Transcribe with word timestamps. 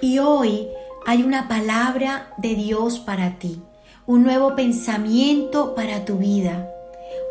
Y 0.00 0.20
hoy 0.20 0.68
hay 1.06 1.22
una 1.22 1.48
palabra 1.48 2.32
de 2.36 2.54
Dios 2.54 3.00
para 3.00 3.38
ti, 3.38 3.60
un 4.06 4.22
nuevo 4.22 4.54
pensamiento 4.54 5.74
para 5.74 6.04
tu 6.04 6.18
vida. 6.18 6.70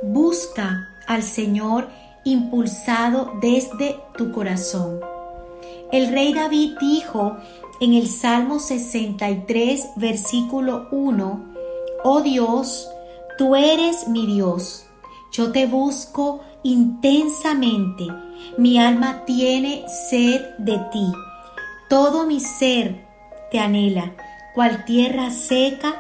Busca 0.04 0.88
al 1.08 1.24
Señor 1.24 1.88
impulsado 2.26 3.32
desde 3.42 4.00
tu 4.18 4.32
corazón. 4.34 5.00
El 5.92 6.12
rey 6.12 6.34
David 6.34 6.78
dijo 6.82 7.38
en 7.80 7.94
el 7.94 8.10
Salmo 8.10 8.60
63, 8.60 9.92
versículo 9.96 10.90
1, 10.92 11.46
Oh 12.04 12.22
Dios, 12.22 12.90
tú 13.38 13.56
eres 13.56 14.10
mi 14.10 14.26
Dios, 14.26 14.86
yo 15.32 15.54
te 15.54 15.68
busco 15.68 16.42
intensamente, 16.64 18.08
mi 18.58 18.78
alma 18.78 19.24
tiene 19.26 19.86
sed 20.10 20.42
de 20.58 20.78
ti, 20.92 21.06
todo 21.90 22.26
mi 22.26 22.40
ser 22.40 23.06
te 23.52 23.60
anhela, 23.60 24.14
cual 24.54 24.86
tierra 24.86 25.32
seca, 25.32 25.96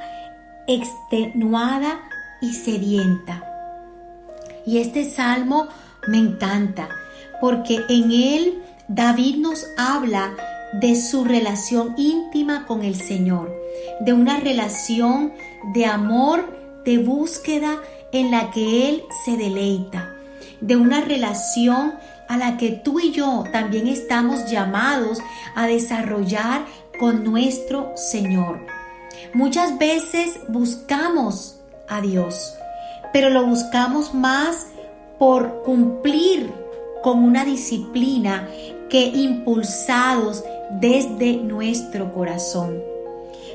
extenuada 0.68 2.00
y 2.42 2.54
sedienta. 2.54 3.44
Y 4.66 4.80
este 4.80 5.06
salmo 5.06 5.68
me 6.08 6.18
encanta 6.18 6.90
porque 7.40 7.82
en 7.90 8.12
él 8.12 8.64
David 8.88 9.38
nos 9.38 9.66
habla 9.78 10.36
de 10.74 10.96
su 10.96 11.24
relación 11.24 11.94
íntima 11.98 12.66
con 12.66 12.84
el 12.84 12.96
Señor, 12.96 13.56
de 14.02 14.14
una 14.14 14.40
relación 14.40 15.34
de 15.74 15.86
amor, 15.86 16.82
de 16.86 16.98
búsqueda 16.98 17.78
en 18.12 18.32
la 18.32 18.52
que 18.52 18.90
Él 18.90 19.04
se 19.26 19.38
deleita, 19.38 20.14
de 20.62 20.76
una 20.76 21.02
relación 21.02 21.94
a 22.28 22.38
la 22.38 22.58
que 22.58 22.72
tú 22.72 23.00
y 23.00 23.12
yo 23.12 23.44
también 23.52 23.88
estamos 23.88 24.50
llamados 24.50 25.20
a 25.56 25.68
desarrollar 25.68 26.66
con 27.00 27.24
nuestro 27.24 27.94
Señor. 27.96 28.60
Muchas 29.34 29.78
veces 29.78 30.40
buscamos 30.48 31.60
a 31.88 32.02
Dios, 32.02 32.54
pero 33.14 33.30
lo 33.30 33.46
buscamos 33.46 34.14
más 34.14 34.68
por 35.20 35.64
cumplir 35.64 36.52
con 37.02 37.24
una 37.24 37.46
disciplina 37.46 38.48
que 38.90 39.06
impulsados 39.06 40.44
desde 40.72 41.38
nuestro 41.38 42.14
corazón. 42.14 42.82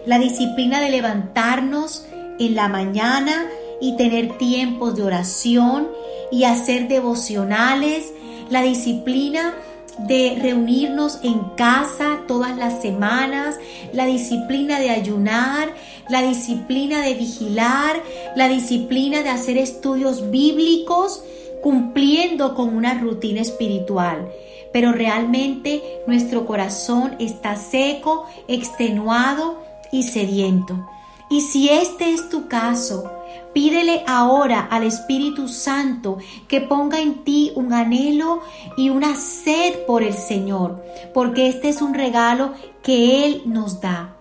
La 0.06 0.18
disciplina 0.18 0.80
de 0.80 0.90
levantarnos 0.90 2.06
en 2.38 2.54
la 2.54 2.68
mañana 2.68 3.46
y 3.80 3.96
tener 3.96 4.36
tiempos 4.38 4.96
de 4.96 5.02
oración 5.02 5.88
y 6.30 6.44
hacer 6.44 6.88
devocionales, 6.88 8.12
la 8.52 8.60
disciplina 8.60 9.54
de 9.98 10.38
reunirnos 10.40 11.20
en 11.22 11.40
casa 11.56 12.20
todas 12.28 12.54
las 12.58 12.82
semanas, 12.82 13.58
la 13.94 14.04
disciplina 14.04 14.78
de 14.78 14.90
ayunar, 14.90 15.72
la 16.10 16.20
disciplina 16.20 17.00
de 17.00 17.14
vigilar, 17.14 17.96
la 18.36 18.48
disciplina 18.48 19.22
de 19.22 19.30
hacer 19.30 19.56
estudios 19.56 20.30
bíblicos, 20.30 21.24
cumpliendo 21.62 22.54
con 22.54 22.76
una 22.76 22.92
rutina 22.92 23.40
espiritual. 23.40 24.30
Pero 24.70 24.92
realmente 24.92 25.82
nuestro 26.06 26.44
corazón 26.44 27.16
está 27.18 27.56
seco, 27.56 28.26
extenuado 28.48 29.62
y 29.90 30.02
sediento. 30.02 30.86
Y 31.32 31.40
si 31.40 31.70
este 31.70 32.12
es 32.12 32.28
tu 32.28 32.46
caso, 32.46 33.10
pídele 33.54 34.04
ahora 34.06 34.68
al 34.70 34.82
Espíritu 34.82 35.48
Santo 35.48 36.18
que 36.46 36.60
ponga 36.60 37.00
en 37.00 37.24
ti 37.24 37.52
un 37.54 37.72
anhelo 37.72 38.42
y 38.76 38.90
una 38.90 39.16
sed 39.16 39.86
por 39.86 40.02
el 40.02 40.12
Señor, 40.12 40.84
porque 41.14 41.48
este 41.48 41.70
es 41.70 41.80
un 41.80 41.94
regalo 41.94 42.52
que 42.82 43.24
Él 43.24 43.44
nos 43.46 43.80
da. 43.80 44.14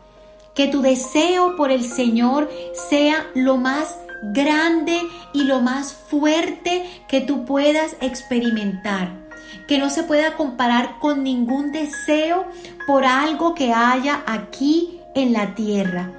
Que 0.55 0.69
tu 0.69 0.81
deseo 0.81 1.57
por 1.57 1.69
el 1.69 1.83
Señor 1.83 2.49
sea 2.89 3.27
lo 3.35 3.57
más 3.57 3.97
grande 4.33 5.01
y 5.33 5.43
lo 5.43 5.59
más 5.59 5.91
fuerte 5.91 6.89
que 7.09 7.19
tú 7.19 7.44
puedas 7.44 7.97
experimentar. 8.00 9.11
Que 9.67 9.79
no 9.79 9.89
se 9.89 10.03
pueda 10.03 10.38
comparar 10.38 10.97
con 11.00 11.23
ningún 11.23 11.73
deseo 11.73 12.45
por 12.88 13.03
algo 13.03 13.53
que 13.53 13.73
haya 13.73 14.23
aquí 14.25 15.01
en 15.13 15.33
la 15.33 15.55
tierra 15.55 16.09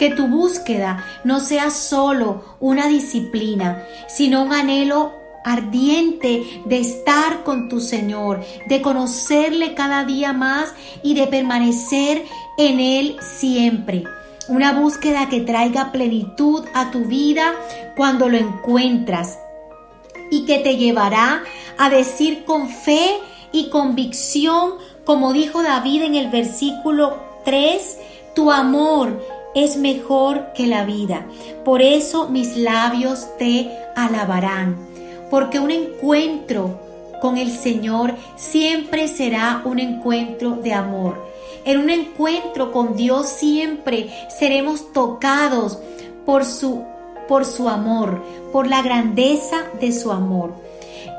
que 0.00 0.08
tu 0.08 0.28
búsqueda 0.28 1.04
no 1.24 1.40
sea 1.40 1.70
solo 1.70 2.56
una 2.58 2.86
disciplina, 2.86 3.84
sino 4.08 4.44
un 4.44 4.54
anhelo 4.54 5.12
ardiente 5.44 6.62
de 6.64 6.78
estar 6.78 7.44
con 7.44 7.68
tu 7.68 7.80
Señor, 7.80 8.42
de 8.66 8.80
conocerle 8.80 9.74
cada 9.74 10.06
día 10.06 10.32
más 10.32 10.72
y 11.02 11.12
de 11.12 11.26
permanecer 11.26 12.24
en 12.56 12.80
Él 12.80 13.18
siempre. 13.20 14.04
Una 14.48 14.72
búsqueda 14.72 15.28
que 15.28 15.42
traiga 15.42 15.92
plenitud 15.92 16.64
a 16.72 16.90
tu 16.90 17.04
vida 17.04 17.52
cuando 17.94 18.30
lo 18.30 18.38
encuentras 18.38 19.38
y 20.30 20.46
que 20.46 20.60
te 20.60 20.78
llevará 20.78 21.42
a 21.76 21.90
decir 21.90 22.44
con 22.46 22.70
fe 22.70 23.18
y 23.52 23.68
convicción, 23.68 24.76
como 25.04 25.34
dijo 25.34 25.62
David 25.62 26.04
en 26.04 26.14
el 26.14 26.30
versículo 26.30 27.18
3, 27.44 27.98
tu 28.34 28.50
amor 28.50 29.39
es 29.54 29.76
mejor 29.76 30.52
que 30.54 30.66
la 30.66 30.84
vida. 30.84 31.26
Por 31.64 31.82
eso 31.82 32.28
mis 32.28 32.56
labios 32.56 33.26
te 33.38 33.70
alabarán. 33.96 34.76
Porque 35.30 35.60
un 35.60 35.70
encuentro 35.70 36.80
con 37.20 37.36
el 37.36 37.50
Señor 37.50 38.14
siempre 38.36 39.08
será 39.08 39.62
un 39.64 39.78
encuentro 39.78 40.56
de 40.56 40.72
amor. 40.72 41.30
En 41.64 41.78
un 41.78 41.90
encuentro 41.90 42.72
con 42.72 42.96
Dios 42.96 43.28
siempre 43.28 44.10
seremos 44.28 44.92
tocados 44.92 45.78
por 46.24 46.44
su 46.44 46.84
por 47.28 47.46
su 47.46 47.68
amor, 47.68 48.20
por 48.50 48.66
la 48.66 48.82
grandeza 48.82 49.58
de 49.80 49.92
su 49.92 50.10
amor. 50.10 50.52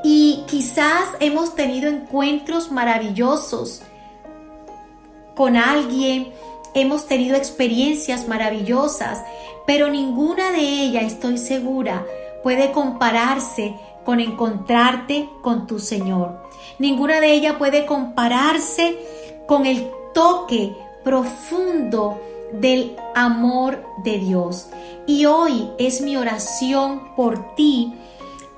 Y 0.03 0.43
quizás 0.45 1.05
hemos 1.21 1.55
tenido 1.55 1.87
encuentros 1.87 2.69
maravillosos 2.69 3.81
con 5.33 5.55
alguien 5.55 6.33
hemos 6.73 7.07
tenido 7.07 7.35
experiencias 7.35 8.27
maravillosas, 8.27 9.23
pero 9.65 9.89
ninguna 9.89 10.51
de 10.51 10.59
ellas, 10.59 11.03
estoy 11.05 11.37
segura, 11.37 12.05
puede 12.43 12.71
compararse 12.71 13.75
con 14.05 14.19
encontrarte 14.19 15.29
con 15.41 15.67
tu 15.67 15.79
Señor. 15.79 16.41
Ninguna 16.79 17.19
de 17.19 17.33
ellas 17.33 17.55
puede 17.57 17.85
compararse 17.85 18.97
con 19.45 19.65
el 19.65 19.87
toque 20.13 20.75
profundo 21.03 22.19
del 22.53 22.95
amor 23.15 23.83
de 24.03 24.17
Dios. 24.17 24.67
Y 25.07 25.25
hoy 25.25 25.69
es 25.77 26.01
mi 26.01 26.17
oración 26.17 27.15
por 27.15 27.55
ti 27.55 27.93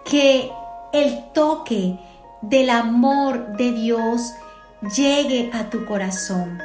que 0.06 0.51
el 0.94 1.31
toque 1.34 1.97
del 2.41 2.69
amor 2.69 3.57
de 3.57 3.72
Dios 3.72 4.34
llegue 4.95 5.50
a 5.53 5.69
tu 5.69 5.85
corazón 5.85 6.59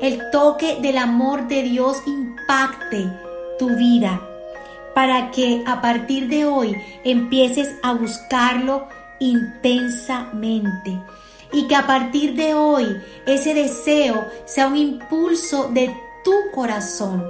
el 0.00 0.30
toque 0.30 0.78
del 0.80 0.98
amor 0.98 1.48
de 1.48 1.62
Dios 1.62 1.98
impacte 2.06 3.10
tu 3.58 3.68
vida 3.76 4.20
para 4.94 5.30
que 5.30 5.62
a 5.66 5.80
partir 5.80 6.28
de 6.28 6.44
hoy 6.44 6.74
empieces 7.04 7.76
a 7.82 7.92
buscarlo 7.92 8.88
intensamente 9.18 11.00
y 11.52 11.66
que 11.68 11.74
a 11.74 11.86
partir 11.86 12.34
de 12.34 12.54
hoy 12.54 12.86
ese 13.26 13.54
deseo 13.54 14.26
sea 14.44 14.68
un 14.68 14.76
impulso 14.76 15.68
de 15.68 15.94
tu 16.24 16.32
corazón, 16.54 17.24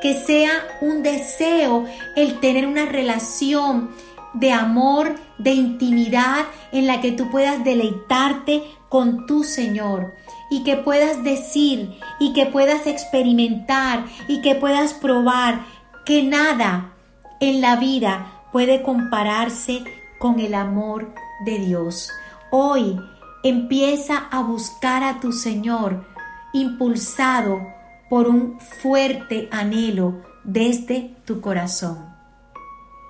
que 0.00 0.14
sea 0.14 0.52
un 0.80 1.02
deseo 1.02 1.86
el 2.16 2.40
tener 2.40 2.66
una 2.66 2.86
relación 2.86 3.90
de 4.38 4.52
amor, 4.52 5.14
de 5.38 5.52
intimidad 5.52 6.44
en 6.72 6.86
la 6.86 7.00
que 7.00 7.12
tú 7.12 7.30
puedas 7.30 7.64
deleitarte 7.64 8.62
con 8.88 9.26
tu 9.26 9.44
Señor 9.44 10.14
y 10.50 10.62
que 10.62 10.76
puedas 10.76 11.24
decir 11.24 11.98
y 12.20 12.32
que 12.32 12.46
puedas 12.46 12.86
experimentar 12.86 14.04
y 14.28 14.40
que 14.42 14.54
puedas 14.54 14.94
probar 14.94 15.64
que 16.04 16.22
nada 16.22 16.92
en 17.40 17.60
la 17.60 17.76
vida 17.76 18.44
puede 18.52 18.82
compararse 18.82 19.82
con 20.18 20.40
el 20.40 20.54
amor 20.54 21.12
de 21.44 21.58
Dios. 21.58 22.10
Hoy 22.50 22.98
empieza 23.42 24.28
a 24.30 24.42
buscar 24.42 25.02
a 25.02 25.20
tu 25.20 25.32
Señor 25.32 26.06
impulsado 26.52 27.60
por 28.08 28.28
un 28.28 28.58
fuerte 28.60 29.48
anhelo 29.50 30.22
desde 30.44 31.16
tu 31.24 31.40
corazón. 31.40 32.15